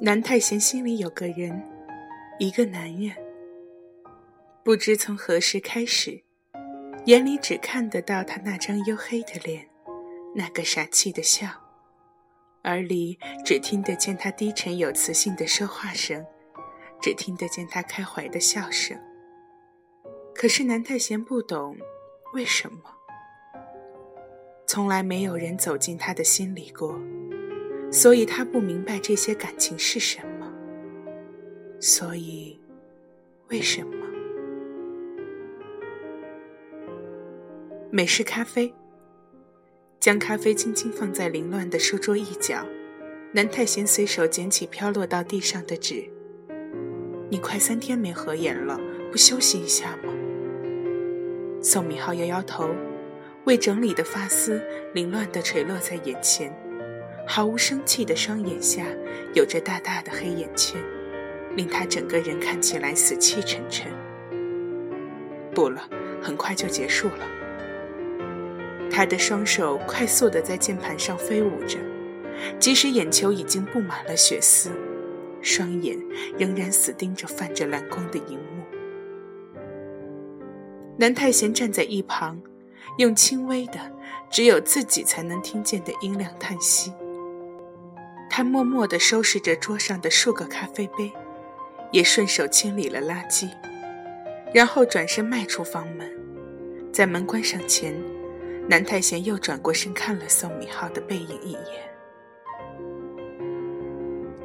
[0.00, 1.62] 南太贤心里有个人，
[2.38, 3.10] 一个男人。
[4.62, 6.22] 不知从何时开始，
[7.06, 9.66] 眼里只看得到他那张黝黑的脸，
[10.34, 11.48] 那个傻气的笑，
[12.64, 16.24] 耳里只听得见他低沉有磁性的说话声，
[17.00, 18.98] 只听得见他开怀的笑声。
[20.34, 21.76] 可是南太贤不懂，
[22.32, 22.78] 为什么？
[24.66, 26.98] 从来没有人走进他的心里过。
[27.92, 30.52] 所以他不明白这些感情是什么。
[31.78, 32.58] 所以，
[33.50, 33.94] 为什么？
[37.92, 38.74] 美式咖啡。
[40.04, 42.62] 将咖啡轻轻放在凌乱的书桌一角，
[43.32, 46.04] 南太贤随手捡起飘落到地上的纸。
[47.30, 48.78] 你快三天没合眼了，
[49.10, 50.12] 不休息一下吗？
[51.62, 52.68] 宋明浩摇摇头，
[53.44, 56.54] 未整理的发丝凌乱地垂落在眼前。
[57.26, 58.84] 毫无生气的双眼下，
[59.32, 60.78] 有着大大的黑眼圈，
[61.56, 63.90] 令他整个人看起来死气沉沉。
[65.54, 65.88] 不了，
[66.20, 67.26] 很快就结束了。
[68.94, 71.80] 他的双手快速地在键盘上飞舞着，
[72.60, 74.70] 即使眼球已经布满了血丝，
[75.42, 75.98] 双眼
[76.38, 78.62] 仍然死盯着泛着蓝光的荧幕。
[80.96, 82.40] 南太贤站在一旁，
[82.98, 83.80] 用轻微的、
[84.30, 86.92] 只有自己才能听见的音量叹息。
[88.30, 91.10] 他默默地收拾着桌上的数个咖啡杯，
[91.90, 93.50] 也顺手清理了垃圾，
[94.52, 96.08] 然后转身迈出房门。
[96.92, 97.92] 在门关上前，
[98.68, 101.94] 南太贤又转过身看了宋敏浩的背影一眼。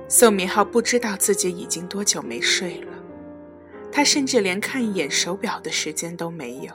[0.07, 2.93] 宋敏浩不知道自己已经多久没睡了，
[3.91, 6.73] 他甚至连看一眼手表的时间都没有。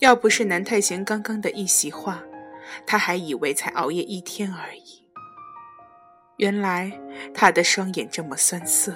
[0.00, 2.22] 要不是南太贤刚刚的一席话，
[2.86, 5.04] 他还以为才熬夜一天而已。
[6.36, 6.92] 原来
[7.34, 8.94] 他的双眼这么酸涩，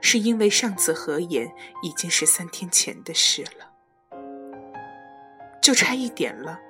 [0.00, 1.50] 是因为上次合眼
[1.82, 3.73] 已经是三天前的事了，
[5.64, 6.60] 就差一点了，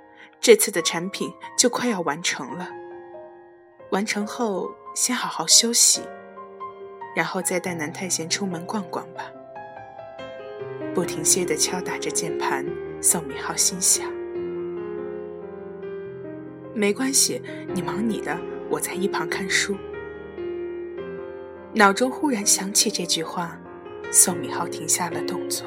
[0.40, 1.28] 这次的产品
[1.58, 2.70] 就快要完成了。
[3.90, 6.00] 完成后先好好休息，
[7.16, 9.24] 然后再带南太贤出门逛逛吧。
[10.94, 12.64] 不停歇地敲打着键盘，
[13.00, 14.08] 宋明浩心想：
[16.72, 17.42] 没关系，
[17.74, 18.38] 你忙你的，
[18.70, 19.76] 我在一旁看书。
[21.72, 23.58] 脑中忽然想起这句话，
[24.12, 25.66] 宋敏浩停下了动作。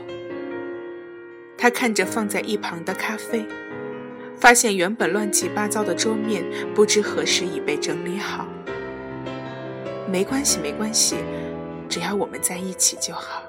[1.68, 3.46] 他看着放在一旁的咖啡，
[4.38, 6.42] 发现原本乱七八糟的桌面
[6.74, 8.48] 不知何时已被整理好。
[10.10, 11.18] 没关系，没关系，
[11.90, 13.44] 只要我们在一起就好。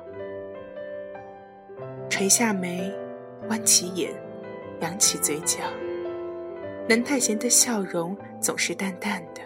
[2.10, 2.92] 垂下眉，
[3.48, 4.12] 弯起眼，
[4.80, 5.60] 扬起嘴角，
[6.88, 9.40] 南太贤的笑容总是淡淡的，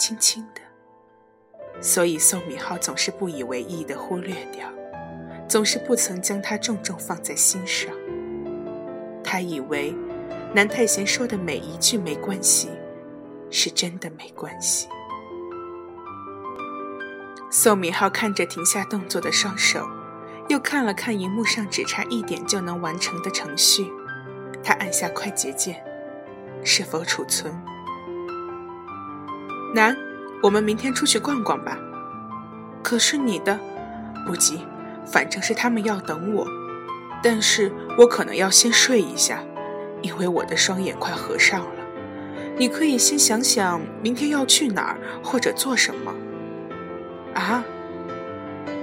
[0.00, 1.80] 轻轻的。
[1.80, 4.66] 所以宋敏浩总是不以为意地忽略掉，
[5.50, 7.92] 总是不曾将他重重放在心上。
[9.24, 9.92] 他以为
[10.54, 12.68] 南太贤说的每一句没关系，
[13.50, 14.86] 是真的没关系。
[17.50, 19.88] 宋敏浩看着停下动作的双手，
[20.48, 23.90] 又看了看荧幕上只差一点就能完成的程序，
[24.62, 25.82] 他按下快捷键，
[26.62, 27.52] 是否储存？
[29.74, 29.96] 南。
[30.42, 31.76] 我们明天出去逛逛吧。
[32.82, 33.60] 可是你的，
[34.26, 34.64] 不急，
[35.06, 36.46] 反正是他们要等我。
[37.22, 39.44] 但是我可能要先睡一下，
[40.02, 41.72] 因为我的双眼快合上了。
[42.56, 46.14] 你可以先想想明天要去哪儿或者做什么。
[47.34, 47.64] 啊，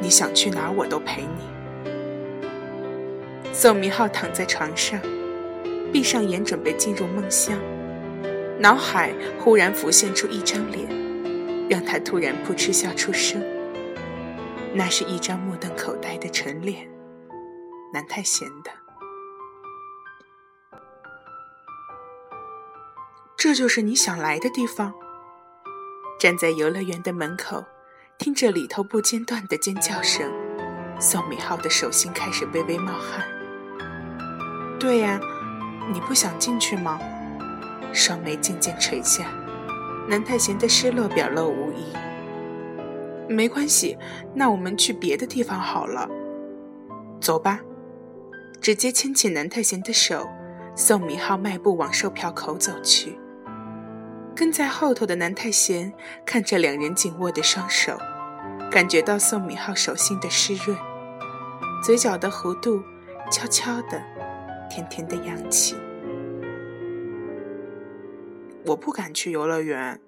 [0.02, 1.92] 你想去哪儿我都陪你。
[3.52, 5.00] 宋明浩躺在床上，
[5.92, 7.58] 闭上眼准备进入梦乡，
[8.60, 10.88] 脑海忽然浮现出一张脸。
[11.70, 13.44] 让他突然扑哧笑出声，
[14.78, 16.88] 那是一张目瞪口呆的纯脸，
[17.92, 18.70] 南太贤的。
[23.36, 24.94] 这就是你想来的地方。
[26.20, 27.66] 站在游乐园的门口，
[28.20, 30.32] 听着里头不间断的尖叫声，
[31.00, 33.28] 宋美浩的手心开始微微冒汗。
[34.80, 35.20] 对呀，
[35.92, 37.00] 你不想进去吗？
[37.92, 39.26] 双眉渐渐垂下。
[40.08, 41.94] 南太贤的失落表露无遗。
[43.28, 43.98] 没关系，
[44.34, 46.10] 那我们去别的地方好了。
[47.20, 47.60] 走吧，
[48.62, 50.28] 直接牵起南太贤的手，
[50.76, 53.18] 宋明浩迈步往售票口走去。
[54.36, 55.92] 跟在后头的南太贤
[56.24, 57.98] 看着两人紧握的双手，
[58.72, 60.78] 感觉到宋敏浩手心的湿润，
[61.84, 62.82] 嘴角的弧度
[63.32, 64.02] 悄悄的、
[64.70, 65.76] 甜甜的扬起。
[68.66, 70.00] 我不敢去游乐园，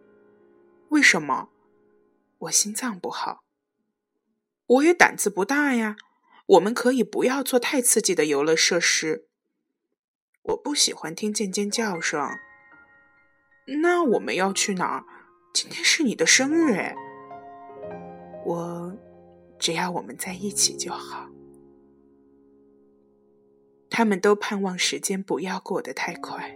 [0.89, 1.49] 为什么？
[2.39, 3.43] 我心脏不好。
[4.65, 5.95] 我也胆子不大呀。
[6.47, 9.27] 我们可以不要做太刺激的游乐设施。
[10.41, 12.27] 我不喜欢听见尖叫声。
[13.83, 15.05] 那我们要去哪儿？
[15.53, 16.95] 今天是你的生日哎。
[18.45, 18.97] 我
[19.59, 21.29] 只要我们在一起就好。
[23.91, 26.55] 他们都盼望时间不要过得太快，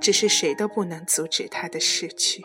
[0.00, 2.44] 只是谁都不能阻止他的逝去。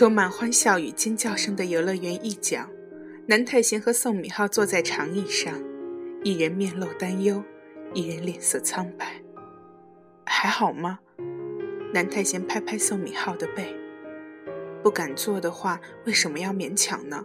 [0.00, 2.66] 充满欢笑与尖叫声的游乐园一角，
[3.26, 5.62] 南太贤和宋敏浩坐在长椅上，
[6.24, 7.44] 一人面露担忧，
[7.92, 9.20] 一人脸色苍白。
[10.24, 11.00] 还好吗？
[11.92, 13.76] 南太贤拍拍宋敏浩的背。
[14.82, 17.22] 不敢做的话，为什么要勉强呢？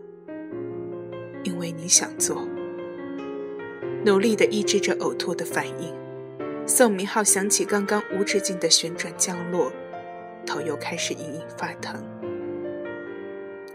[1.45, 2.45] 因为你想做。
[4.03, 5.95] 努力地抑制着呕吐的反应。
[6.67, 9.71] 宋明浩想起刚刚无止境的旋转降落，
[10.45, 12.05] 头又开始隐隐发疼。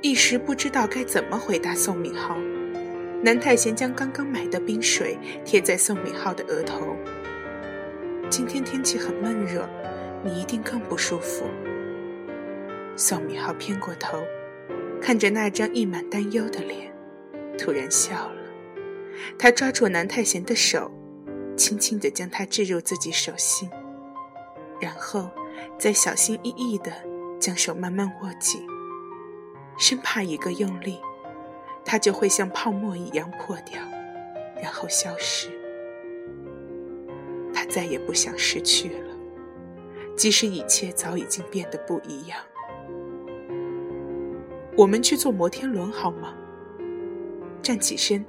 [0.02, 2.34] 一时不知道该怎么回答宋敏浩，
[3.22, 6.96] 南太贤将刚刚买的冰水贴在宋敏浩的额头。
[8.30, 9.68] 今天天气很闷热，
[10.24, 11.44] 你一定更不舒服。
[12.96, 14.22] 宋敏浩偏过头，
[15.02, 16.90] 看着那张溢满担忧的脸，
[17.58, 18.40] 突然笑了。
[19.38, 20.90] 他抓住南太贤的手，
[21.58, 23.68] 轻轻地将他置入自己手心，
[24.80, 25.28] 然后
[25.78, 26.90] 再小心翼翼地
[27.38, 28.62] 将手慢慢握紧。
[29.80, 31.00] 生怕一个用力，
[31.86, 33.80] 它就会像泡沫一样破掉，
[34.62, 35.48] 然后消失。
[37.54, 39.16] 他再也不想失去了，
[40.14, 42.38] 即使一切早已经变得不一样。
[44.76, 46.34] 我们去坐摩天轮好吗？
[47.62, 48.24] 站起身，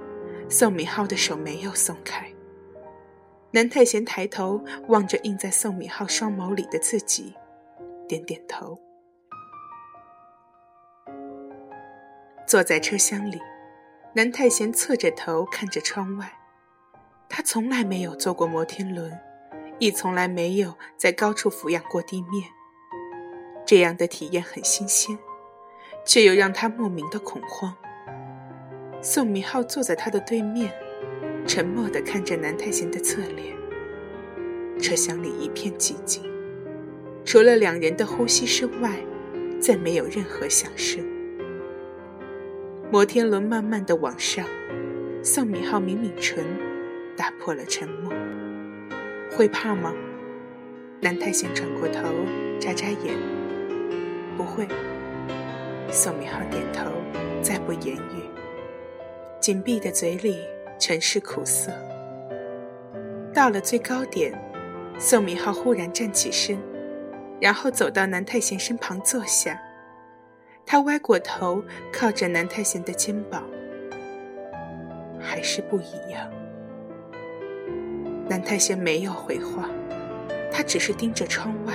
[0.48, 2.32] 宋敏浩的手没有松开。
[3.50, 7.34] 南太贤抬头望着映在宋敏浩双眸里的自己，
[8.08, 8.80] 点点头。
[12.46, 13.40] 坐在车厢里，
[14.14, 16.32] 南太贤侧着头看着窗外。
[17.28, 19.18] 他从来没有坐过摩天轮，
[19.78, 22.44] 亦从来没有在高处俯仰过地面。
[23.64, 25.18] 这样的体验很新鲜，
[26.04, 27.74] 却又让他莫名的恐慌。
[29.00, 30.70] 宋明浩坐在他的对面，
[31.46, 33.56] 沉默地看着南太贤的侧脸。
[34.78, 36.22] 车厢里一片寂静，
[37.24, 38.98] 除了两人的呼吸声外，
[39.60, 41.02] 再没有任何响声。
[42.92, 44.44] 摩天轮慢慢的往上，
[45.22, 46.44] 宋敏浩抿抿唇，
[47.16, 48.12] 打破了沉默。
[49.30, 49.94] 会怕吗？
[51.00, 52.02] 南太贤转过头，
[52.60, 53.16] 眨眨眼。
[54.36, 54.68] 不会。
[55.90, 56.90] 宋敏浩点头，
[57.40, 58.28] 再不言语，
[59.40, 60.40] 紧闭的嘴里
[60.78, 61.72] 全是苦涩。
[63.32, 64.38] 到了最高点，
[64.98, 66.58] 宋敏浩忽然站起身，
[67.40, 69.58] 然后走到南太贤身旁坐下。
[70.64, 73.42] 他歪过头，靠着南太贤的肩膀，
[75.20, 76.30] 还是不一样。
[78.28, 79.68] 南太贤没有回话，
[80.50, 81.74] 他只是盯着窗外，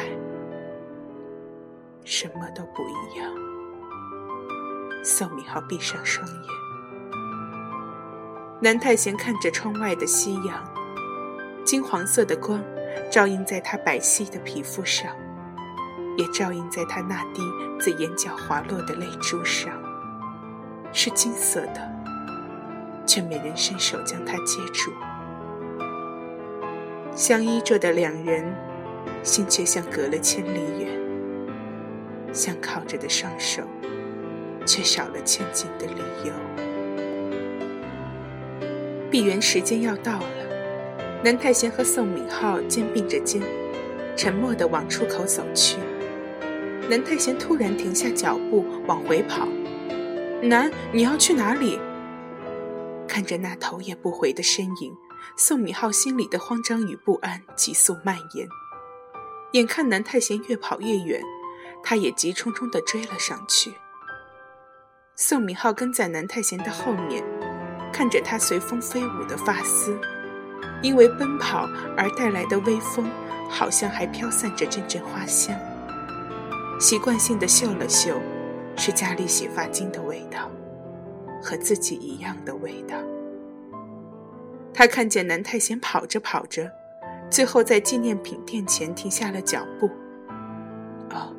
[2.04, 3.32] 什么都不一样。
[5.04, 6.50] 宋敏浩闭上双眼，
[8.60, 10.64] 南太贤看着窗外的夕阳，
[11.64, 12.64] 金黄色的光
[13.12, 15.16] 照映在他白皙的皮肤上。
[16.18, 17.42] 也照映在他那滴
[17.80, 19.72] 自眼角滑落的泪珠上，
[20.92, 21.80] 是金色的，
[23.06, 24.92] 却没人伸手将它接住。
[27.16, 28.54] 相依着的两人，
[29.22, 30.90] 心却像隔了千里远；
[32.34, 33.62] 相靠着的双手，
[34.66, 36.34] 却少了牵紧的理由。
[39.12, 40.26] 闭园时间要到了，
[41.24, 43.42] 南太贤和宋敏浩肩并着肩，
[44.16, 45.78] 沉默地往出口走去。
[46.90, 49.46] 南太贤突然停下脚步，往回跑。
[50.42, 51.80] 南，你要去哪里？
[53.08, 54.96] 看着那头也不回的身影，
[55.36, 58.48] 宋敏浩心里的慌张与不安急速蔓延。
[59.52, 61.22] 眼看南太贤越跑越远，
[61.84, 63.74] 他也急冲冲地追了上去。
[65.16, 67.24] 宋敏浩跟在南太贤的后面，
[67.92, 70.00] 看着他随风飞舞的发丝，
[70.82, 71.68] 因为奔跑
[71.98, 73.10] 而带来的微风，
[73.50, 75.54] 好像还飘散着阵阵花香。
[76.80, 78.20] 习惯性的嗅了嗅，
[78.76, 80.50] 是家里洗发精的味道，
[81.42, 82.96] 和自己一样的味道。
[84.74, 86.72] 他看见南太贤跑着跑着，
[87.32, 89.88] 最后在纪念品店前停下了脚步。
[91.10, 91.34] 哦，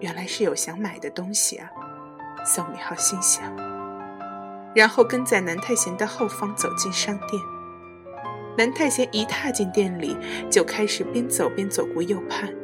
[0.00, 1.70] 原来是有想买的东西啊！
[2.44, 3.42] 宋敏浩心想，
[4.74, 7.42] 然后跟在南太贤的后方走进商店。
[8.58, 10.14] 南太贤一踏进店里，
[10.50, 12.54] 就开始边走边左顾右盼，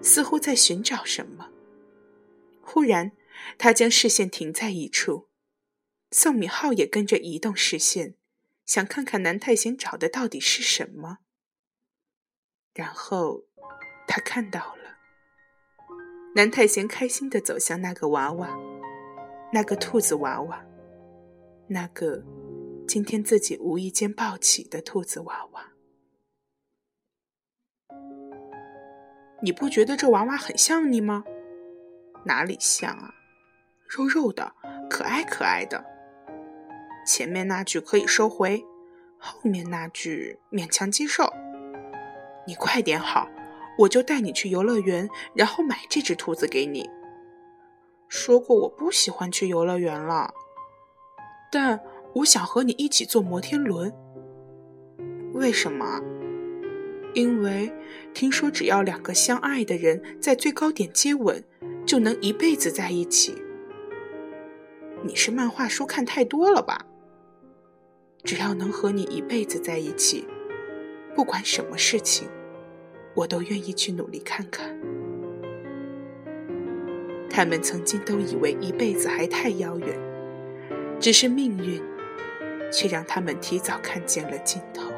[0.00, 1.46] 似乎在寻找什么。
[2.64, 3.12] 忽然，
[3.58, 5.28] 他将视线停在一处，
[6.10, 8.14] 宋敏浩也跟着移动视线，
[8.64, 11.18] 想看看南太贤找的到底是什么。
[12.72, 13.44] 然后，
[14.06, 14.98] 他看到了，
[16.34, 18.58] 南太贤开心地走向那个娃娃，
[19.52, 20.64] 那个兔子娃娃，
[21.68, 22.24] 那个。
[22.86, 25.72] 今天自己无意间抱起的兔子娃娃，
[29.40, 31.24] 你不觉得这娃娃很像你吗？
[32.24, 33.14] 哪里像啊？
[33.88, 34.52] 肉肉的，
[34.90, 35.84] 可爱可爱的。
[37.06, 38.64] 前面那句可以收回，
[39.18, 41.32] 后面那句勉强接受。
[42.46, 43.28] 你快点好，
[43.78, 46.90] 我就带你去游乐园，然后买这只兔子给你。
[48.08, 50.32] 说过我不喜欢去游乐园了，
[51.50, 51.80] 但。
[52.18, 53.92] 我想和你一起坐摩天轮。
[55.32, 56.00] 为什么？
[57.12, 57.72] 因为
[58.14, 61.42] 听说只要两个相爱的人在最高点接吻，
[61.94, 63.40] 就能一辈子在一起。
[65.04, 66.84] 你是漫画书看太多了吧？
[68.24, 70.26] 只要能和你一辈子在一起，
[71.14, 72.26] 不管什么事情，
[73.14, 74.76] 我都愿意去努力看看。
[77.30, 79.96] 他们曾经都以为一辈子还太遥远，
[80.98, 81.80] 只是命运。
[82.72, 84.90] 却让他们提早看见了尽头。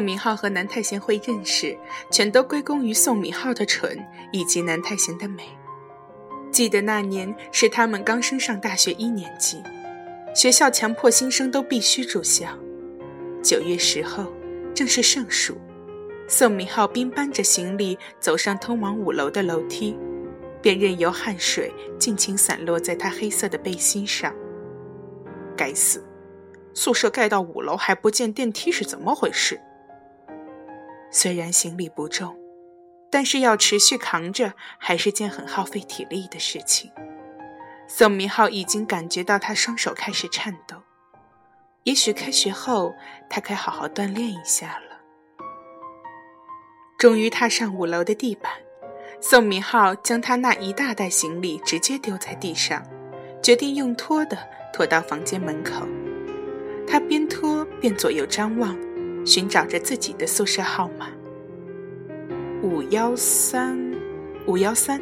[0.00, 1.76] 宋明浩和南太贤会认识，
[2.10, 4.02] 全都归功于宋明浩的蠢
[4.32, 5.42] 以及南太贤的美。
[6.50, 9.62] 记得那年是他们刚升上大学一年级，
[10.34, 12.48] 学校强迫新生都必须住校。
[13.42, 14.26] 九月十号，
[14.74, 15.58] 正是盛暑，
[16.26, 19.94] 宋明浩边搬着行李走上通往五楼的楼梯，
[20.62, 24.34] 便任由汗水尽情散落在他黑色的背心上。
[25.54, 26.02] 该死，
[26.72, 29.60] 宿舍盖到五楼还不见电梯是怎么回事？
[31.10, 32.36] 虽然行李不重，
[33.10, 36.90] 但是要持续扛着还是件很耗费体力的事情。
[37.88, 40.76] 宋明浩已经感觉到他双手开始颤抖，
[41.82, 42.94] 也许开学后
[43.28, 45.00] 他该好好锻炼一下了。
[46.96, 48.52] 终于踏上五楼的地板，
[49.20, 52.86] 宋明浩将他那一大袋行李直接丢在地上，
[53.42, 54.38] 决定用拖的
[54.72, 55.84] 拖到房间门口。
[56.86, 58.78] 他边拖边左右张望。
[59.24, 61.08] 寻找着自己的宿舍号码，
[62.62, 63.78] 五幺三，
[64.46, 65.00] 五幺三。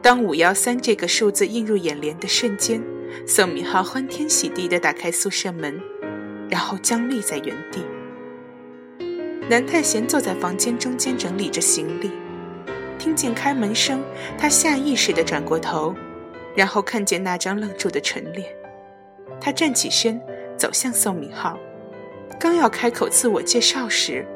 [0.00, 2.82] 当五幺三这个数字映入眼帘的瞬间，
[3.26, 5.80] 宋敏浩欢天喜地地打开宿舍门，
[6.50, 7.84] 然后僵立在原地。
[9.48, 12.10] 南太贤坐在房间中间整理着行李，
[12.98, 14.02] 听见开门声，
[14.38, 15.94] 他下意识地转过头，
[16.54, 18.46] 然后看见那张愣住的纯脸。
[19.40, 20.20] 他站起身，
[20.56, 21.58] 走向宋敏浩。
[22.38, 24.26] 刚要开口自我介绍时，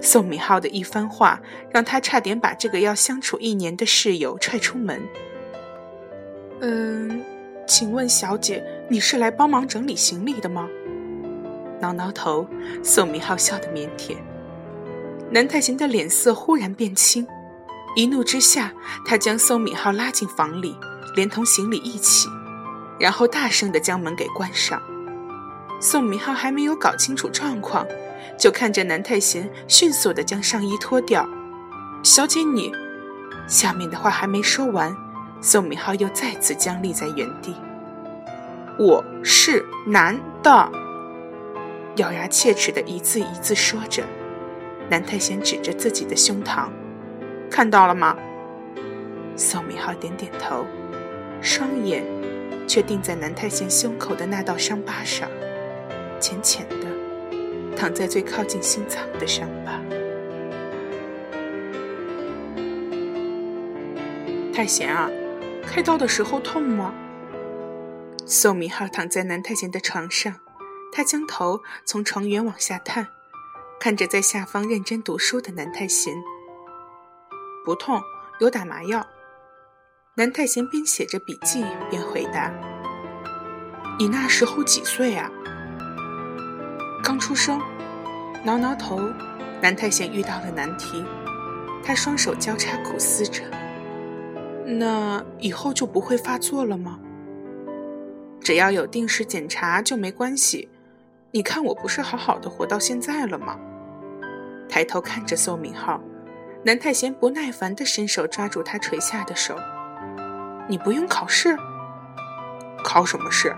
[0.00, 5.02] 宋敏浩的一番话让他差点把这个要相处一年的室友踹出门。
[6.60, 7.22] 嗯，
[7.66, 10.68] 请问小姐，你是来帮忙整理行李的吗？
[11.80, 12.46] 挠挠头，
[12.82, 14.16] 宋敏浩笑得腼腆。
[15.30, 17.26] 南太贤的脸色忽然变青，
[17.96, 18.72] 一怒之下，
[19.04, 20.76] 他将宋敏浩拉进房里，
[21.16, 22.28] 连同行李一起，
[23.00, 24.80] 然后大声地将门给关上。
[25.84, 27.86] 宋明浩还没有搞清楚状况，
[28.38, 31.28] 就看着南太贤迅速地将上衣脱掉。
[32.02, 32.72] 小姐，你……
[33.46, 34.96] 下面的话还没说完，
[35.42, 37.54] 宋明浩又再次僵立在原地。
[38.78, 40.72] 我是男的，
[41.96, 44.02] 咬牙切齿的一字一字说着。
[44.88, 46.68] 南太贤指着自己的胸膛，
[47.50, 48.16] 看到了吗？
[49.36, 50.64] 宋明浩点点头，
[51.42, 52.02] 双眼
[52.66, 55.28] 却定在南太贤胸口的那道伤疤上。
[56.24, 59.78] 浅浅的，躺在最靠近心脏的伤疤。
[64.50, 65.10] 太贤啊，
[65.66, 66.94] 开刀的时候痛吗？
[68.24, 70.34] 宋明浩躺在南太贤的床上，
[70.94, 73.06] 他将头从床缘往下探，
[73.78, 76.14] 看着在下方认真读书的南太贤。
[77.66, 78.00] 不痛，
[78.40, 79.06] 有打麻药。
[80.14, 82.50] 南太贤边写着笔记边回答
[84.00, 85.30] ：“你那时候几岁啊？”
[87.04, 87.60] 刚出生。
[88.42, 88.98] 挠挠头，
[89.60, 91.04] 南太贤遇到了难题，
[91.84, 93.42] 他双手交叉苦思着
[94.64, 96.98] ：“那以后就不会发作了吗？
[98.40, 100.70] 只要有定时检查就没关系。
[101.30, 103.58] 你看我不是好好的活到现在了吗？”
[104.68, 106.00] 抬头看着宋明浩，
[106.64, 109.56] 南太贤不耐烦地伸手抓住他垂下的手
[110.68, 111.56] ：“你不用考试？
[112.82, 113.54] 考什么试？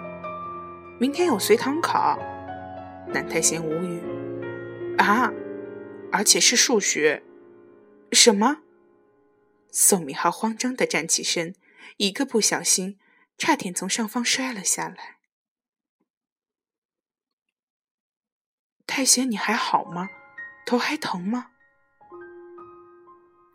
[0.98, 2.18] 明天有随堂考。”
[3.12, 4.02] 南太贤无语。
[4.98, 5.32] 啊，
[6.10, 7.22] 而且是数学，
[8.12, 8.58] 什么？
[9.70, 11.54] 宋明浩慌张的站起身，
[11.98, 12.98] 一个不小心，
[13.36, 15.18] 差点从上方摔了下来。
[18.86, 20.08] 太贤，你还好吗？
[20.64, 21.50] 头还疼吗？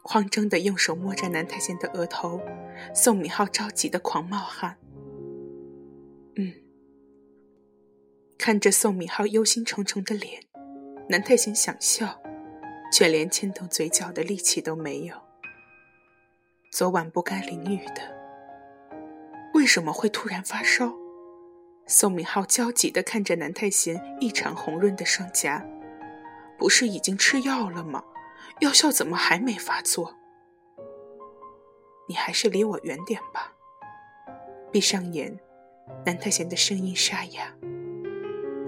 [0.04, 2.42] 慌张的用手摸着南太贤的额头，
[2.94, 4.78] 宋明浩着急的狂冒汗。
[8.44, 10.42] 看着宋敏浩忧心忡忡的脸。
[11.08, 12.20] 南太贤想笑，
[12.92, 15.16] 却连牵动嘴角的力气都没有。
[16.72, 18.02] 昨晚不该淋雨的，
[19.54, 20.92] 为什么会突然发烧？
[21.86, 25.64] 宋敏浩焦急地看着南太贤异常红润的双颊，
[26.58, 28.04] 不是已经吃药了吗？
[28.62, 30.16] 药效怎么还没发作？
[32.10, 33.54] 你还是离我远点吧。
[34.72, 35.40] 闭上眼，
[36.04, 37.56] 南太贤的声音沙哑。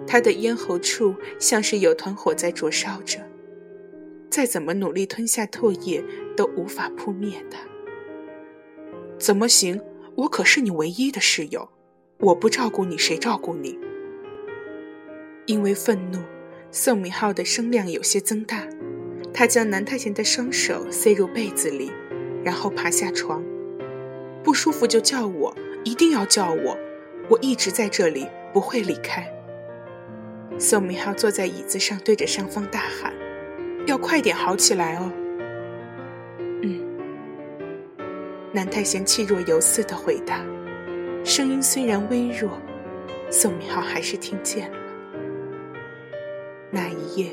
[0.05, 3.19] 他的咽喉处像是有团火在灼烧着，
[4.29, 6.03] 再怎么努力吞下唾液
[6.35, 7.57] 都无法扑灭的。
[9.17, 9.81] 怎么行？
[10.15, 11.69] 我可是你唯一的室友，
[12.19, 13.79] 我不照顾你，谁照顾你？
[15.47, 16.19] 因为愤怒，
[16.71, 18.67] 宋明浩的声量有些增大，
[19.33, 21.91] 他将南太贤的双手塞入被子里，
[22.43, 23.43] 然后爬下床。
[24.43, 26.77] 不舒服就叫我，一定要叫我，
[27.29, 29.27] 我一直在这里，不会离开。
[30.59, 33.13] 宋明浩坐在椅子上，对着上方大喊
[33.85, 35.11] ：“要快点好起来哦！”
[36.63, 36.79] 嗯，
[38.53, 40.45] 南太贤气若游丝的回答，
[41.25, 42.51] 声音虽然微弱，
[43.29, 44.77] 宋明浩还是听见了。
[46.71, 47.31] 那一夜，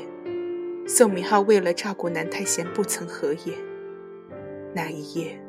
[0.85, 3.55] 宋明浩为了照顾南太贤，不曾合眼。
[4.73, 5.39] 那一夜，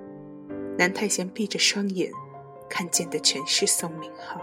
[0.78, 2.12] 南太贤闭着双眼，
[2.68, 4.40] 看见的全是宋明浩。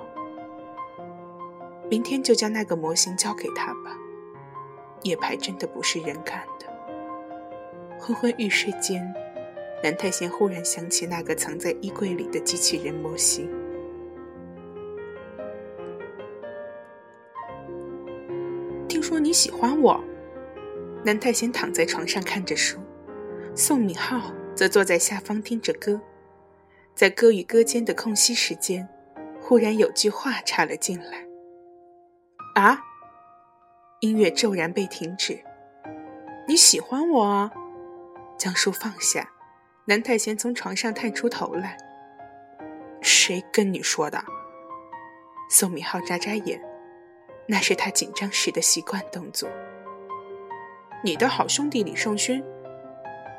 [1.89, 3.97] 明天就将那个模型交给他吧。
[5.03, 6.67] 夜排真的不是人干的。
[7.99, 9.13] 昏昏欲睡间，
[9.83, 13.49] 南太贤忽然想起那个藏在衣柜里的机器人模型。
[18.87, 20.03] 听说你喜欢我。
[21.03, 22.77] 南太贤躺在床上看着书，
[23.55, 26.01] 宋敏浩则坐在下方听着歌。
[26.93, 28.85] 在歌与歌间的空隙时间，
[29.39, 31.28] 忽然有句话插了进来。
[32.59, 32.83] 啊！
[34.01, 35.39] 音乐骤然被停止。
[36.47, 37.49] 你喜欢我？
[38.37, 39.29] 将书放下，
[39.85, 41.77] 南太贤从床上探出头来。
[43.01, 44.23] 谁跟你说的？
[45.49, 46.61] 宋敏浩眨眨眼，
[47.47, 49.49] 那是他紧张时的习惯动作。
[51.01, 52.43] 你的好兄弟李胜勋。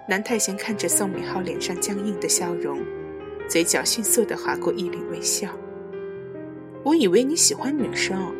[0.08, 2.82] 南太贤看着宋敏浩脸上僵硬的笑容，
[3.48, 5.50] 嘴角迅速的划过一缕微笑。
[6.82, 8.34] 我以为你喜欢女生。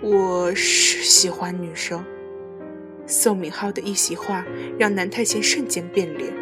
[0.00, 2.04] 我是喜欢女生。
[3.04, 4.44] 宋敏浩的一席话
[4.78, 6.32] 让南太贤瞬间变脸。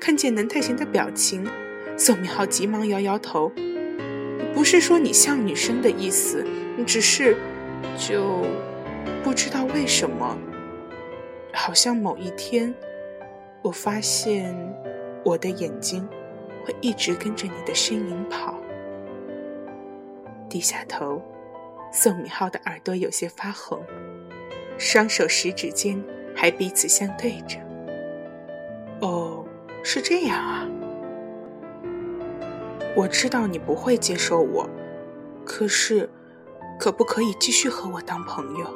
[0.00, 1.44] 看见南太贤的表情，
[1.96, 3.50] 宋敏浩急忙摇摇头
[4.54, 6.46] ：“不是说你像女生的意思，
[6.86, 7.36] 只是……
[7.96, 8.44] 就
[9.24, 10.38] 不知道为什么，
[11.52, 12.72] 好像某一天，
[13.62, 14.54] 我发现
[15.24, 16.08] 我的眼睛
[16.64, 18.54] 会一直跟着你的身影跑。”
[20.48, 21.20] 低下头。
[21.92, 23.84] 宋敏浩的耳朵有些发红，
[24.78, 26.02] 双手食指间
[26.34, 27.58] 还彼此相对着。
[29.00, 29.44] 哦，
[29.82, 30.66] 是这样啊。
[32.94, 34.68] 我知道你不会接受我，
[35.44, 36.08] 可是，
[36.78, 38.66] 可不可以继续和我当朋友？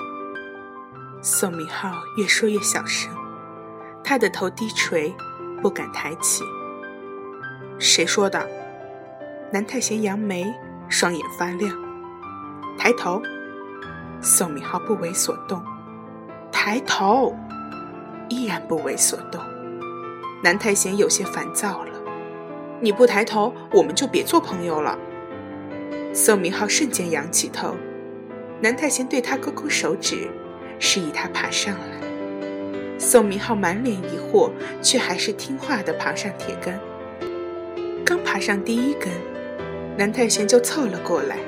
[1.23, 3.13] 宋敏浩越说越小声，
[4.03, 5.15] 他的头低垂，
[5.63, 6.43] 不敢抬起。
[7.79, 8.49] 谁说的？
[9.53, 10.53] 南太贤扬眉，
[10.89, 11.84] 双眼发亮。
[12.77, 13.23] 抬头，
[14.21, 15.63] 宋敏浩不为所动。
[16.53, 17.35] 抬头，
[18.29, 19.41] 依然不为所动。
[20.43, 21.93] 南太贤有些烦躁了，
[22.81, 24.99] 你不抬头，我们就别做朋友了。
[26.13, 27.75] 宋明浩瞬间仰起头，
[28.61, 30.29] 南太贤对他勾勾手指，
[30.79, 32.99] 示意他爬上来。
[32.99, 36.79] 宋明浩满脸疑惑，却还是听话的爬上铁杆。
[38.05, 39.09] 刚爬上第一根，
[39.97, 41.39] 南太贤就凑了过来，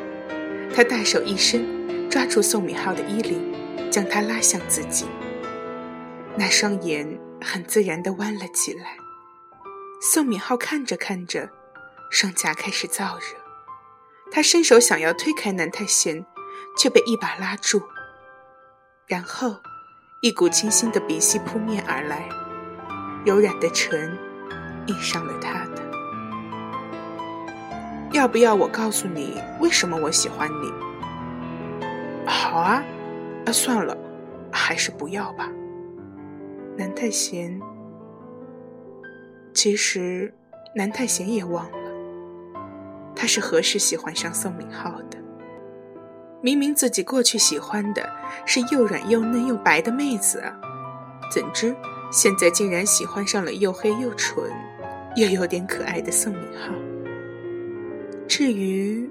[0.75, 5.07] 他大手一伸，抓住宋敏浩的衣领，将他拉向自己。
[6.37, 8.97] 那双眼很自然地弯了起来。
[10.01, 11.49] 宋敏浩看着看着，
[12.11, 13.37] 双颊开始燥热。
[14.31, 16.27] 他伸手想要推开南太贤，
[16.77, 17.83] 却被一把拉住。
[19.07, 19.57] 然后，
[20.21, 22.29] 一股清新的鼻息扑面而来，
[23.25, 24.19] 柔软的唇
[24.87, 25.86] 印上了他的。
[28.13, 30.73] 要不要我告诉你为什么我喜欢你？
[32.27, 32.83] 好啊，
[33.45, 33.97] 啊算了，
[34.51, 35.51] 还是不要吧。
[36.77, 37.61] 南太贤，
[39.53, 40.33] 其实
[40.75, 41.79] 南太贤也忘了，
[43.15, 45.19] 他是何时喜欢上宋明浩的。
[46.43, 48.09] 明明自己过去喜欢的
[48.45, 50.55] 是又软又嫩又白的妹子啊，
[51.33, 51.75] 怎知
[52.13, 54.45] 现在竟然喜欢上了又黑又蠢
[55.17, 56.73] 又有点可爱的宋明浩。
[58.29, 59.09] 至于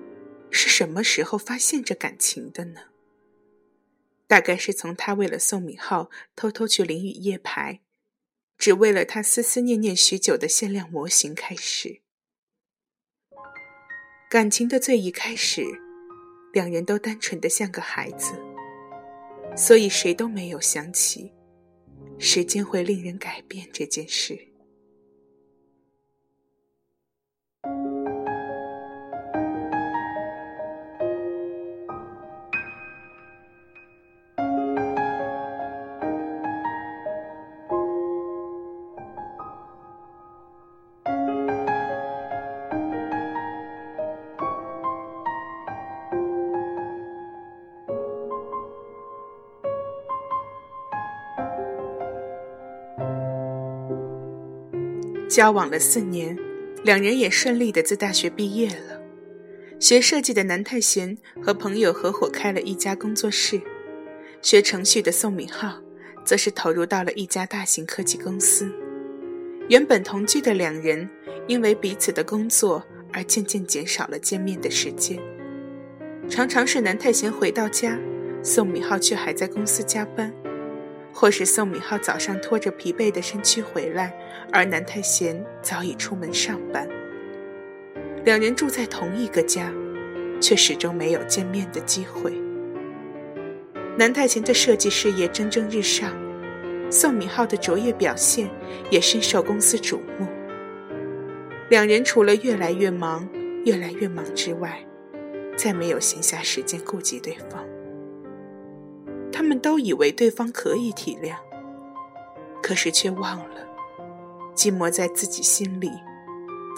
[0.52, 2.82] 是什么时候发现这感情的呢？
[4.28, 7.82] 大概是从他为了宋敏浩偷偷去淋雨夜排，
[8.58, 12.02] 只为了他思思念念许久的限量模型开始。
[14.30, 15.64] 感情的最一开始，
[16.52, 18.34] 两人都单纯的像个孩子，
[19.56, 21.32] 所以谁都没有想起，
[22.18, 24.55] 时间会令人改变这件事。
[55.36, 56.38] 交往了四年，
[56.86, 59.02] 两人也顺利的自大学毕业了。
[59.82, 63.60] 学设计的南太贤和朋友合伙开了一家工作室，
[64.42, 65.82] 学程序的宋敏浩
[66.24, 68.72] 则是投入到了一家大型科技公司。
[69.68, 71.10] 原本同居的两人，
[71.48, 75.20] 因为彼此的工作而渐渐减少了见面的时间。
[76.30, 78.00] 常常是南太贤回到家，
[78.42, 80.34] 宋敏浩却还在公司加班。
[81.18, 84.14] 或是宋敏浩早上拖着疲惫的身躯回来，
[84.52, 86.86] 而南太贤早已出门上班。
[88.26, 89.72] 两人住在同一个家，
[90.42, 92.34] 却始终没有见面的机会。
[93.98, 96.14] 南太贤的设计事业蒸蒸日上，
[96.92, 98.50] 宋敏浩的卓越表现
[98.92, 100.28] 也深受公司瞩目。
[101.70, 103.26] 两人除了越来越忙、
[103.64, 104.86] 越来越忙之外，
[105.56, 107.66] 再没有闲暇时间顾及对方。
[109.38, 111.36] 他们都以为对方可以体谅，
[112.64, 113.68] 可是却忘了，
[114.56, 115.92] 寂寞在自己心里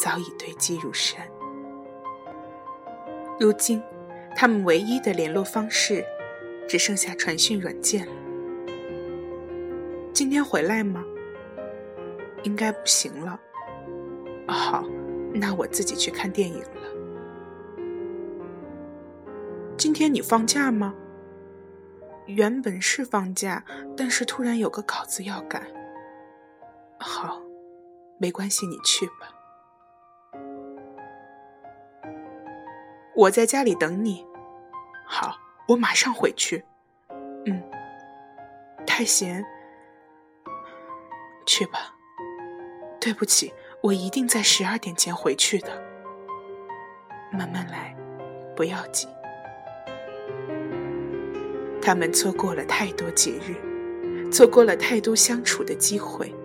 [0.04, 1.22] 早已堆积如山。
[3.40, 3.80] 如今，
[4.36, 6.04] 他们唯一的联络方式
[6.68, 8.14] 只剩下传讯软件了。
[10.12, 11.06] 今天回来吗？
[12.42, 13.40] 应该不行了。
[14.48, 14.84] 好，
[15.32, 16.82] 那我自己去看电影了。
[19.78, 20.96] 今天你放假吗？
[22.28, 23.64] 原本是放假，
[23.96, 25.64] 但是突然有个稿子要赶。
[27.00, 27.42] 好，
[28.20, 29.34] 没关系，你去吧。
[33.16, 34.26] 我在家里等你。
[35.06, 35.38] 好，
[35.70, 36.64] 我马上回去。
[37.46, 37.64] 嗯，
[38.86, 39.44] 太闲，
[41.46, 41.96] 去吧。
[43.00, 45.82] 对不起，我一定在十二点前回去的。
[47.32, 47.96] 慢慢来，
[48.56, 49.08] 不要急。
[51.88, 56.36] 他们错过了太多节日，错过了太多相处的机会，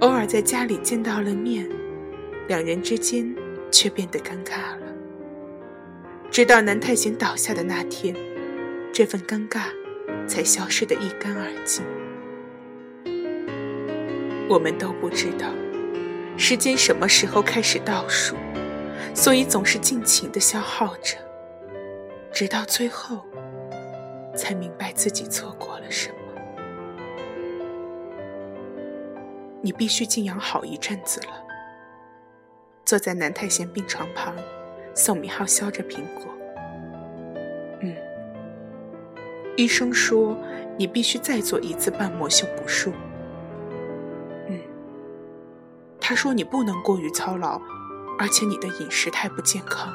[0.00, 1.70] 偶尔在家里见到了面，
[2.48, 3.32] 两人之间
[3.70, 4.92] 却变得尴尬了。
[6.28, 8.12] 直到南太贤倒下的那天，
[8.92, 9.66] 这份尴尬
[10.26, 11.84] 才消失得一干二净。
[14.48, 15.46] 我们都不知道
[16.36, 18.34] 时间什么时候开始倒数，
[19.14, 21.16] 所以总是尽情的消耗着，
[22.32, 23.24] 直到最后。
[24.38, 26.14] 才明白自己错过了什么。
[29.60, 31.44] 你必须静养好一阵子了。
[32.84, 34.34] 坐在南太贤病床旁，
[34.94, 36.32] 宋明浩削着苹果。
[37.82, 37.94] 嗯，
[39.56, 40.34] 医生说
[40.78, 42.92] 你必须再做一次瓣膜修补术。
[44.48, 44.58] 嗯，
[46.00, 47.60] 他说你不能过于操劳，
[48.18, 49.92] 而且你的饮食太不健康。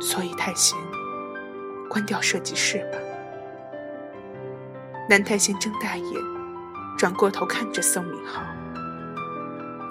[0.00, 0.78] 所以太贤，
[1.88, 2.98] 关掉设计室吧。
[5.08, 6.22] 南太贤睁大眼，
[6.98, 8.42] 转过头看着宋敏浩：“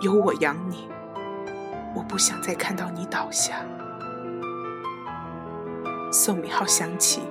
[0.01, 0.89] 有我养你，
[1.95, 3.55] 我不想再看到你倒下。”
[6.11, 7.21] 宋敏浩想起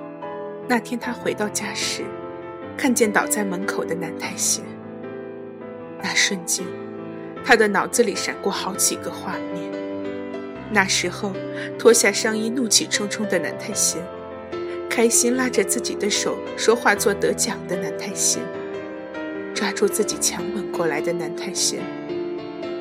[0.67, 2.03] 那天他回到家时，
[2.77, 4.63] 看见倒在门口的南太贤。
[6.01, 6.65] 那瞬间，
[7.43, 9.84] 他的脑子里闪过好几个画面。
[10.75, 11.31] 那时候，
[11.79, 14.05] 脱下上衣、怒气冲冲的南太贤，
[14.89, 18.43] 开心拉着自己的手说话做得奖的南太贤，
[19.53, 21.81] 抓住自己强吻过来的南太贤，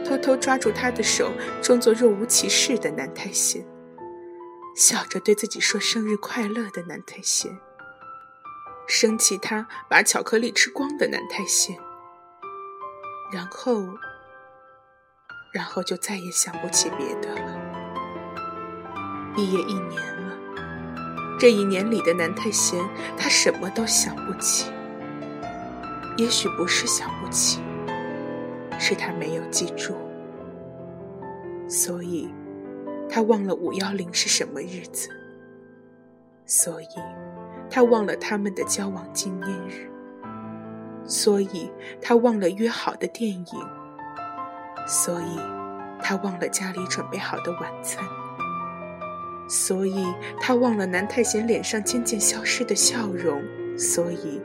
[0.05, 3.65] 偷偷抓住他的手装作若无其事的南太贤。
[4.75, 7.57] 笑着对自己说生日快乐的南太贤，
[8.89, 11.77] 生气他把巧克力吃光的南太贤，
[13.33, 13.85] 然后，
[15.53, 17.54] 然后就再也想不起别的了。
[19.35, 20.37] 毕业一年了，
[21.39, 22.83] 这一年里的南太贤，
[23.17, 24.71] 他什么都想不起。
[26.17, 27.61] 也许不是想不起，
[28.79, 29.95] 是他没有记住，
[31.69, 32.33] 所以。
[33.07, 35.09] 他忘了五幺零是什么日子，
[36.47, 36.87] 所以，
[37.71, 39.89] 他忘了他们的交往纪念日，
[41.05, 41.71] 所以
[42.01, 43.47] 他忘了约好的电影，
[44.85, 45.39] 所以，
[46.03, 48.05] 他忘了家里准备好的晚餐，
[49.49, 50.05] 所以
[50.41, 53.43] 他忘了南太贤脸上渐渐消失的笑容，
[53.79, 54.41] 所以，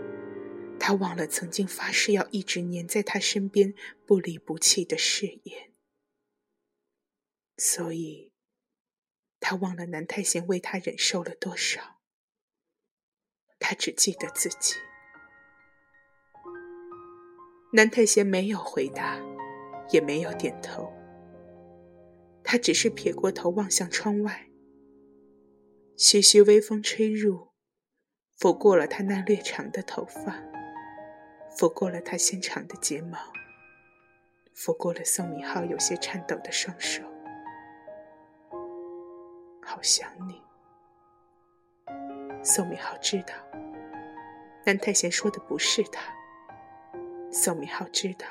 [0.79, 3.73] 他忘了曾经发誓要一直黏在他身边
[4.05, 5.71] 不离不弃的誓言，
[7.57, 8.29] 所以。
[9.41, 12.01] 他忘了南太贤为他忍受了多少，
[13.57, 14.75] 他只记得自己。
[17.71, 19.17] 南太贤没有回答，
[19.91, 20.91] 也没有点头，
[22.43, 24.48] 他只是撇过头望向窗外。
[26.01, 27.49] 徐徐微风吹入，
[28.37, 30.41] 拂过了他那略长的头发，
[31.57, 33.19] 拂过了他纤长的睫毛，
[34.53, 37.03] 拂过了宋明浩有些颤抖的双手。
[39.61, 40.41] 好想你，
[42.45, 43.33] 宋明浩知道，
[44.65, 46.13] 南太贤说的不是他。
[47.29, 48.25] 宋明浩知道，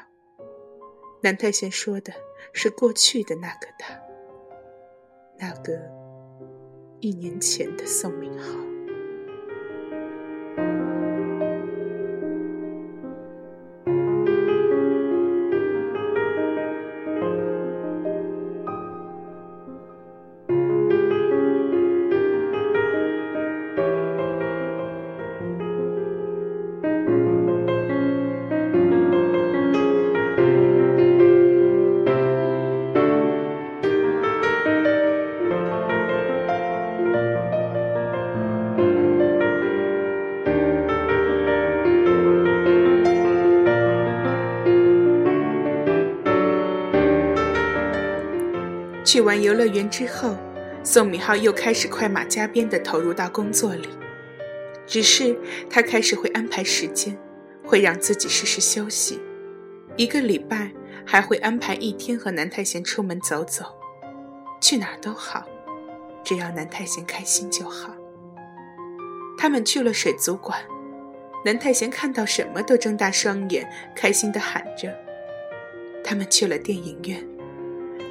[1.22, 2.14] 南太贤说的
[2.54, 4.00] 是过去的那个他，
[5.37, 5.97] 那个
[7.00, 8.77] 一年前的宋明浩。
[49.08, 50.36] 去完游乐园之后，
[50.84, 53.88] 宋敏浩又开始快马加鞭地投入到工作里。
[54.86, 55.34] 只是
[55.70, 57.16] 他开始会安排时间，
[57.64, 59.18] 会让自己适时休息。
[59.96, 60.70] 一个礼拜
[61.06, 63.64] 还会安排一天和南太贤出门走走，
[64.60, 65.42] 去哪儿都好，
[66.22, 67.94] 只要南太贤开心就好。
[69.38, 70.60] 他们去了水族馆，
[71.46, 73.66] 南太贤看到什么都睁大双眼，
[73.96, 74.94] 开心地喊着。
[76.04, 77.26] 他们去了电影院。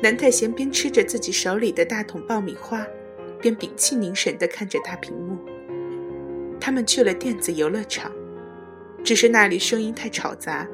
[0.01, 2.85] 南太贤边吃着自己手里的大桶爆米花，
[3.41, 5.37] 边屏气凝神地看着大屏幕。
[6.59, 8.11] 他们去了电子游乐场，
[9.03, 10.67] 只是那里声音太吵杂，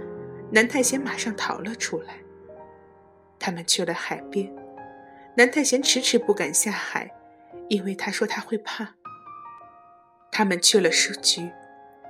[0.51, 2.15] 南太贤马上逃了出来。
[3.39, 4.53] 他们去了海边，
[5.37, 7.09] 南太贤迟迟不敢下海，
[7.69, 8.95] 因为他说他会怕。
[10.31, 11.49] 他们去了书局，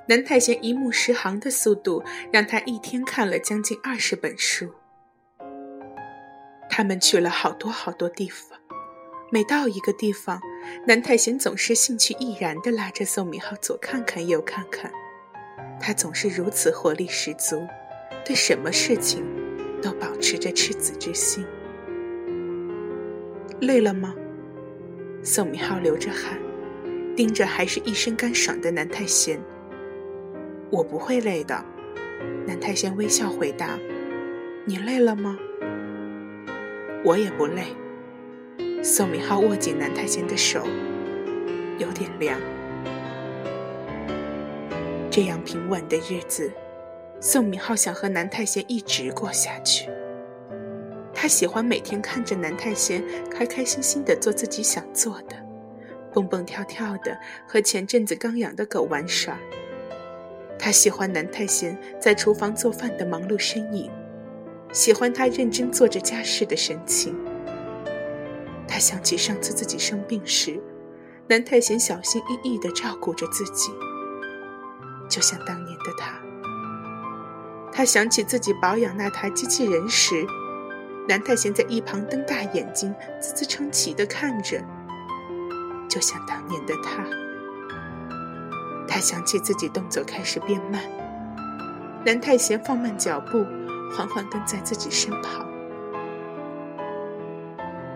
[0.08, 4.73] 南太贤一目十行的速度让他一天看了将近二十本书。
[6.76, 8.58] 他们去了好多好多地方，
[9.32, 10.42] 每到一个地方，
[10.88, 14.92] 南太贤总是兴趣盎然地拉着宋明浩左看看右看看，
[15.80, 17.68] 他总是如此活力十足，
[18.26, 19.24] 对什么事情
[19.84, 21.46] 都保持着赤子之心。
[23.60, 24.16] 累了吗？
[25.22, 26.40] 宋明浩流着汗，
[27.16, 29.40] 盯着还是一身干爽的南太贤。
[30.72, 31.64] 我不会累的，
[32.48, 33.78] 南太贤微笑回答。
[34.66, 35.38] 你累了吗？
[37.06, 37.66] 我也不累。
[38.82, 40.66] 宋明浩握紧南太贤的手，
[41.78, 42.39] 有点凉。
[45.12, 46.52] 这样平稳的日子，
[47.20, 49.89] 宋明浩想和南太贤一直过下去。
[51.13, 55.36] 他喜欢每天看着南太贤开开心心的做自己想做的，
[56.13, 59.38] 蹦蹦跳跳的和前阵子刚养的狗玩耍。
[60.58, 63.92] 他喜欢南太贤在厨房做饭的忙碌身影，
[64.74, 67.16] 喜欢他认真做着家事的神情。
[68.68, 70.60] 他想起上次自己生病时，
[71.28, 73.72] 南太贤小心翼翼地照顾着自己，
[75.08, 76.20] 就像当年的他。
[77.72, 80.26] 他想起自己保养那台机器人时，
[81.08, 84.60] 南太贤在一旁瞪大眼睛，啧啧称奇地看着，
[85.88, 87.06] 就像当年的他。
[88.88, 90.82] 他想起自己动作开始变慢，
[92.04, 93.46] 南太贤放慢脚步，
[93.96, 95.48] 缓缓跟在自己身旁。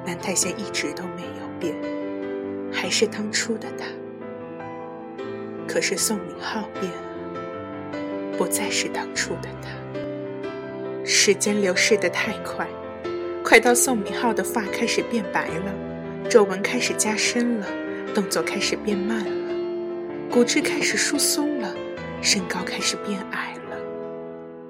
[0.06, 1.76] 南太贤一直都没有变，
[2.72, 3.86] 还是当初的他。
[5.68, 9.70] 可是宋明浩变了，不再是当初的他。
[11.04, 12.68] 时间流逝的太快，
[13.44, 15.74] 快到宋明浩的发开始变白了，
[16.30, 17.68] 皱纹开始加深了，
[18.14, 21.74] 动作开始变慢了，骨质开始疏松了，
[22.22, 23.47] 身高开始变矮，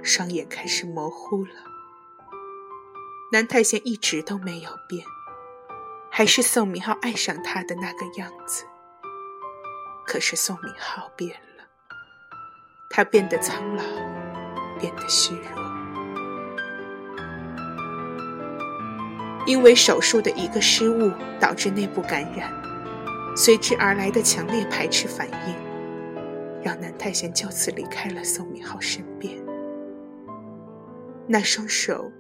[0.07, 1.51] 双眼开始模糊了。
[3.31, 5.05] 南太贤一直都没有变。
[6.09, 8.65] 还是宋明浩爱上他的那个样子。
[10.07, 11.65] 可是宋明浩变了，
[12.89, 13.83] 他变得苍老，
[14.79, 15.77] 变得虚弱。
[19.45, 22.51] 因为手术的一个失误导致内部感染，
[23.35, 29.37] 随之而来的强烈排斥反应，让南太贤就此离开了宋明浩身边。
[31.27, 32.11] 那双手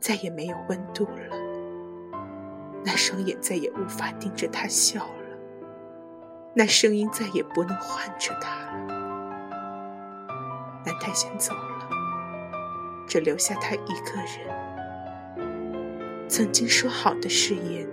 [0.00, 1.36] 再也没有温度了。
[2.84, 5.38] 那双眼再也无法盯着他笑了，
[6.54, 8.98] 那声音再也不能唤着他了。
[10.86, 11.88] 南太贤走了，
[13.06, 14.68] 只留下他一个人。
[16.28, 17.88] 曾经说好的誓言，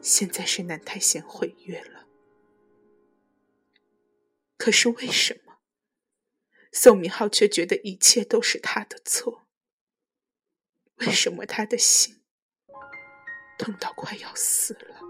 [0.00, 2.06] 现在是南太贤毁约了。
[4.56, 5.47] 可是为什么，
[6.72, 9.46] 宋明浩却觉得一切都是他的错？
[10.96, 12.16] 为什么他的心？
[13.58, 15.00] 痛到快要死了，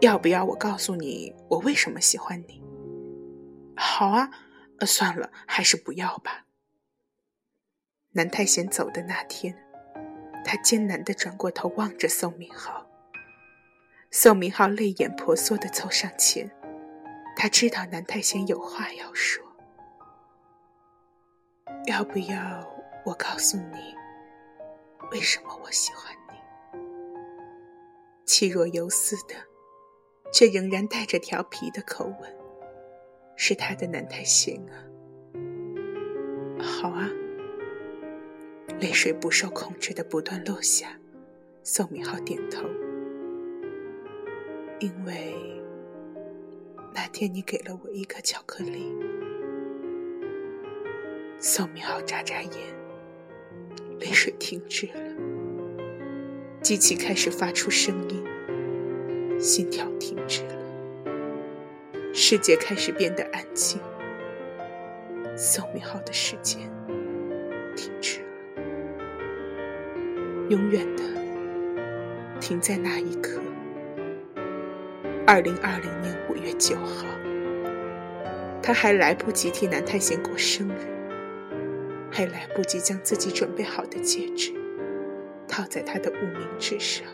[0.00, 2.60] 要不要我告诉你我为什么喜欢你？
[3.76, 4.30] 好啊，
[4.80, 6.46] 呃，算了，还是不要吧。
[8.10, 9.56] 南太贤走的那天，
[10.44, 12.90] 他艰难的转过头望着宋明浩。
[14.10, 16.50] 宋明浩泪眼婆娑的凑上前，
[17.42, 19.44] 他知道南太贤有话要说，
[21.88, 22.64] 要不要
[23.04, 23.96] 我告诉你？
[25.10, 26.80] 为什么我喜欢你？
[28.24, 29.34] 气若游丝的，
[30.32, 32.32] 却仍然带着调皮的口吻，
[33.34, 34.78] 是他的南太贤啊。
[36.62, 37.10] 好啊。
[38.78, 40.96] 泪水不受控制的不断落下，
[41.64, 42.62] 宋明浩点头。
[44.78, 45.51] 因为
[46.94, 48.94] 那天你给了我一颗巧克力。
[51.38, 52.82] 宋明浩眨眨眼。
[54.00, 54.94] 泪水停止了，
[56.60, 58.24] 机器开始发出声音，
[59.38, 60.56] 心跳停止了，
[62.12, 63.80] 世界开始变得安静。
[65.36, 66.68] 宋明浩的时间
[67.76, 68.22] 停止
[68.56, 68.56] 了，
[70.48, 71.04] 永远的
[72.40, 73.40] 停在那一刻。
[75.24, 77.06] 二零二零年五月九号，
[78.60, 80.90] 他还来不及替南太贤过生日。
[82.14, 84.52] 还来不及将自己准备好的戒指
[85.48, 87.06] 套在他的无名指上，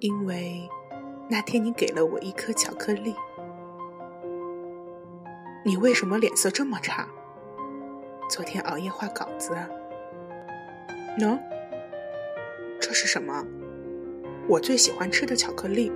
[0.00, 0.68] 因为
[1.28, 3.14] 那天你给了我一颗巧克力。
[5.64, 7.06] 你为什么脸色这么差？
[8.28, 9.68] 昨天熬夜画稿子啊？
[11.20, 11.38] 喏，
[12.80, 13.46] 这是什么？
[14.50, 15.92] 我最喜欢吃的巧克力。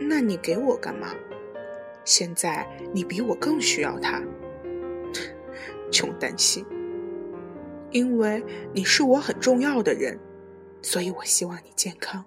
[0.00, 1.12] 那你给我干嘛？
[2.04, 4.22] 现在你比我更需要它，
[5.90, 6.64] 穷担心。
[7.90, 8.40] 因为
[8.72, 10.20] 你是我很重要的人，
[10.82, 12.24] 所以我希望你健康。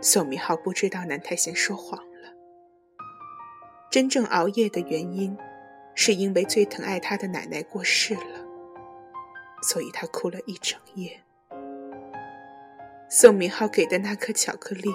[0.00, 2.34] 宋明浩不知道南太贤说谎了，
[3.88, 5.36] 真正熬夜的原因，
[5.94, 8.44] 是因为最疼爱他的奶奶过世了，
[9.62, 11.23] 所以他哭了一整夜。
[13.08, 14.90] 宋明浩给的那颗巧克力。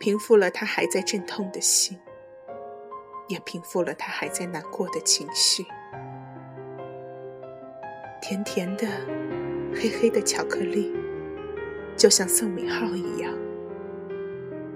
[0.00, 1.96] 平复了他还在阵痛的心，
[3.28, 5.64] 也平复了他还在难过的情绪。
[8.20, 8.84] 甜甜的、
[9.72, 10.92] 黑黑的巧克力，
[11.96, 13.32] 就像宋明浩一样，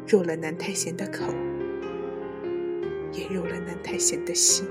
[0.06, 1.24] 入了南太贤的口，
[3.12, 4.64] 也入了南太贤的心。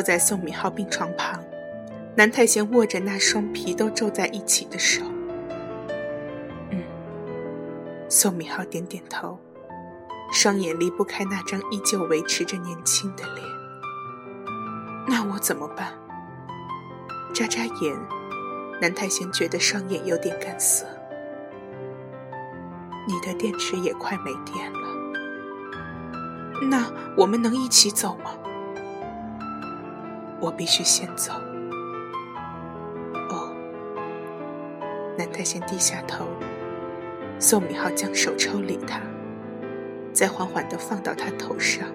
[0.00, 1.44] 坐在宋敏浩病床旁，
[2.16, 5.02] 南太贤握着那双皮都皱在一起的手。
[6.70, 6.82] 嗯，
[8.08, 9.38] 宋敏浩点点头，
[10.32, 13.46] 双眼离不开那张依旧维持着年轻的脸。
[15.06, 15.92] 那我怎么办？
[17.34, 17.94] 眨眨眼，
[18.80, 20.86] 南太贤觉得双眼有点干涩。
[23.06, 24.88] 你的电池也快没电了。
[26.70, 28.30] 那我们能一起走吗？
[30.40, 31.32] 我必须先走。
[33.28, 33.54] 哦，
[35.18, 36.26] 南太贤低下头，
[37.38, 39.00] 宋敏浩将手抽离他，
[40.12, 41.86] 再缓缓地放到他头上，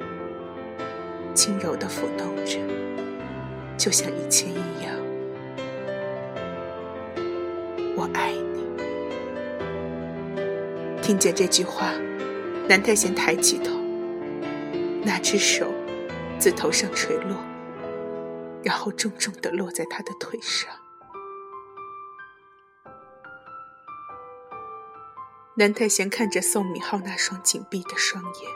[1.34, 2.60] 轻柔地抚弄着，
[3.78, 4.96] 就像以前一样。
[7.98, 8.64] 我爱你。
[11.02, 11.93] 听见这句话，
[12.70, 13.72] 南太贤抬起头。
[15.04, 15.72] 那只手
[16.39, 17.38] 自头上垂落，
[18.66, 20.70] 然后重重的落在他的腿上。
[25.57, 28.51] 南太贤看着宋敏浩那双紧闭的双眼，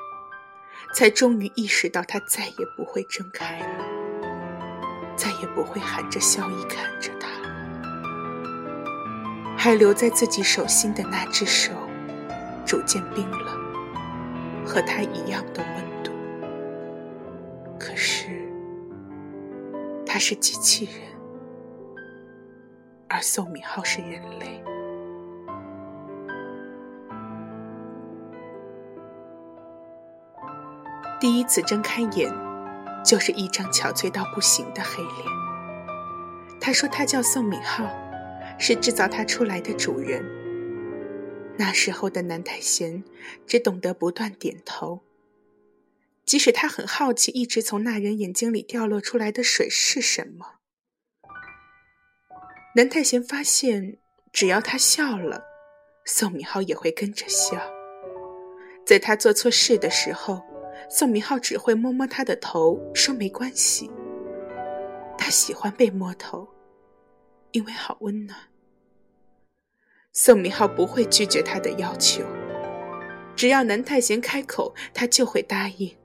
[0.96, 3.86] 才终于意识到他再也不会睁开了，
[5.16, 7.30] 再也不会含着笑意看着他。
[9.56, 11.72] 还留在自己手心的那只手，
[12.66, 15.89] 逐渐冰冷，和他一样的温。
[20.20, 20.94] 是机器人，
[23.08, 24.62] 而宋敏浩是人类。
[31.20, 32.32] 第一次睁开眼，
[33.04, 35.26] 就是一张憔悴到不行的黑脸。
[36.62, 37.90] 他说他叫宋敏浩，
[38.58, 40.24] 是制造他出来的主人。
[41.58, 43.04] 那时候的南太贤
[43.46, 45.02] 只懂得不断点头。
[46.30, 50.60] 即使他很好奇，一直从那人眼睛里掉落出来的水是什么，
[52.76, 53.98] 南太贤发现，
[54.32, 55.44] 只要他笑了，
[56.06, 57.60] 宋敏浩也会跟着笑。
[58.86, 60.44] 在他做错事的时候，
[60.88, 63.90] 宋敏浩只会摸摸他的头，说没关系。
[65.18, 66.48] 他喜欢被摸头，
[67.54, 68.38] 因为好温暖。
[70.14, 72.24] 宋敏浩不会拒绝他的要求，
[73.36, 75.98] 只要南太贤开口，他就会答应。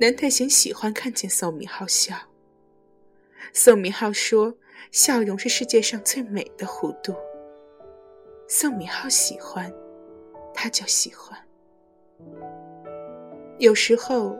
[0.00, 2.16] 南太贤喜欢看见宋敏浩笑。
[3.52, 4.54] 宋敏浩说
[4.90, 7.14] ：“笑容是世界上最美的弧度。”
[8.48, 9.70] 宋敏浩喜欢，
[10.54, 11.38] 他就喜欢。
[13.58, 14.34] 有时候，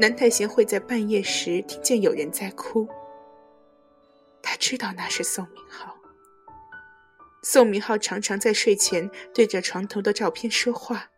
[0.00, 2.88] 南太贤会在半夜时听见有人在哭。
[4.42, 5.94] 他知道那是宋敏浩。
[7.44, 11.08] 宋敏浩常常在睡前对着床头的照片说话，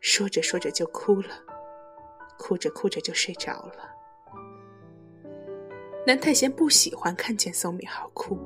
[0.00, 1.45] 说着说着就哭了。
[2.38, 3.74] 哭着哭着就睡着了。
[6.06, 8.38] 南太贤不喜欢看见宋敏浩哭，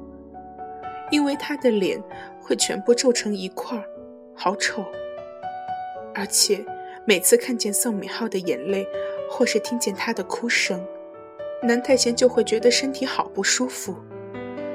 [1.11, 2.03] 因为他的脸
[2.41, 3.85] 会全部皱成一块儿，
[4.35, 4.85] 好丑。
[6.15, 6.65] 而且
[7.07, 8.87] 每次看见宋敏浩的眼泪，
[9.31, 10.85] 或是听见他的哭声，
[11.63, 13.95] 南太贤就会觉得身体好不舒服。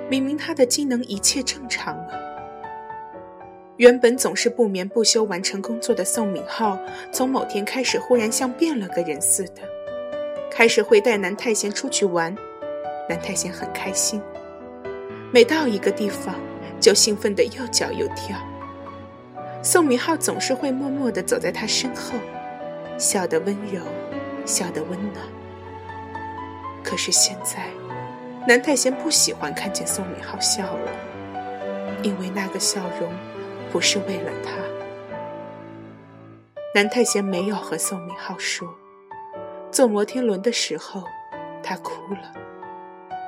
[0.10, 2.25] 明明他的机能一切正常啊。
[3.78, 6.80] 原本总是不眠不休完成工作的宋敏浩，
[7.12, 9.62] 从某天开始忽然像变了个人似的，
[10.50, 12.34] 开始会带南太贤出去玩。
[13.10, 14.22] 南太贤很开心，
[15.32, 16.36] 每到一个地方
[16.80, 18.38] 就兴奋得又叫又跳。
[19.62, 22.18] 宋敏浩总是会默默地走在他身后，
[22.98, 23.82] 笑得温柔，
[24.46, 25.26] 笑得温暖。
[26.82, 27.68] 可是现在，
[28.48, 30.92] 南太贤不喜欢看见宋敏浩笑了，
[32.04, 33.12] 因为那个笑容。
[33.72, 34.52] 不是为了他，
[36.74, 38.74] 南太贤没有和宋明浩说。
[39.72, 41.04] 坐摩天轮的时候，
[41.62, 42.34] 他哭了。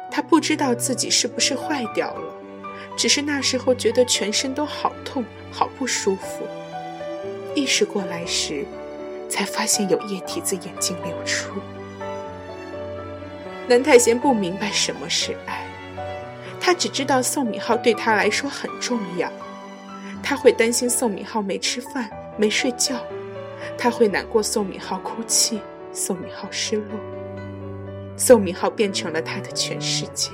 [0.10, 2.34] 他不知道自己是不是坏掉了，
[2.96, 6.48] 只是那时候觉得全身都好痛，好不舒服。
[7.54, 8.66] 意识过来时，
[9.28, 11.52] 才发现有液体自眼睛流出。
[13.68, 15.68] 南太贤不明白什么是爱，
[16.62, 19.30] 他只知道宋敏浩对他来说很重要。
[20.30, 23.02] 他会担心宋敏浩没吃饭、没睡觉，
[23.78, 25.62] 他会难过宋敏浩哭泣，
[25.94, 27.00] 宋敏浩失落，
[28.18, 30.32] 宋敏浩变成了他的全世界。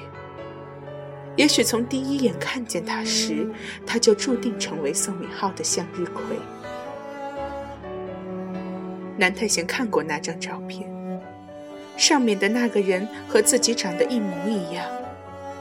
[1.36, 3.48] 也许从第一眼看见他时，
[3.86, 6.24] 他就注定成为宋敏浩的向日葵。
[9.16, 10.89] 南太贤看过那张照片，
[11.98, 14.88] 上面的那个人和自己长得一模一样，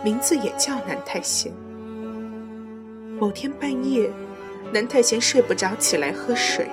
[0.03, 1.53] 名字也叫南太贤。
[3.21, 4.11] 某天半夜，
[4.71, 6.71] 南太贤睡不着，起来喝水，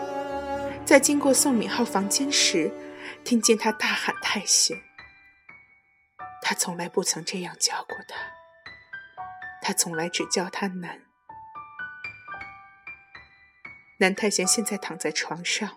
[0.86, 2.72] 在经过宋敏浩房间时，
[3.24, 4.78] 听见他大喊“太贤”。
[6.42, 8.16] 他从来不曾这样叫过他，
[9.62, 11.02] 他从来只叫他南。
[14.00, 15.70] 南太贤现在躺在床上。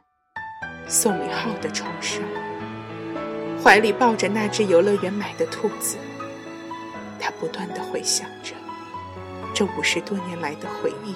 [0.88, 2.22] 宋敏浩的床上，
[3.62, 5.96] 怀里抱着那只游乐园买的兔子，
[7.20, 8.54] 他不断的回想着
[9.54, 11.14] 这五十多年来的回忆。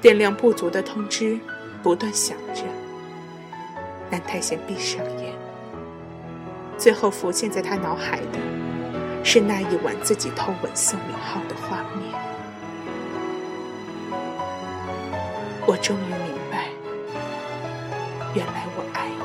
[0.00, 1.38] 电量不足的通知
[1.82, 2.62] 不断响着，
[4.10, 5.32] 南太贤闭上眼，
[6.76, 8.38] 最后浮现在他脑海的
[9.24, 12.12] 是那一晚自己偷吻宋敏浩的画面。
[15.66, 16.68] 我终于明白。
[18.34, 19.16] 原来我爱你。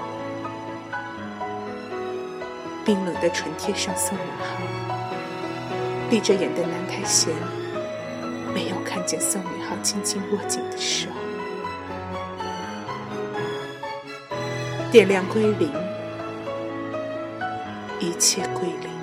[2.83, 4.57] 冰冷的唇贴上宋敏浩，
[6.09, 7.31] 闭着眼的南太贤
[8.93, 11.07] 看见宋宇浩轻轻握紧的手。
[14.91, 15.71] 电量归零，
[18.01, 19.00] 一切归零。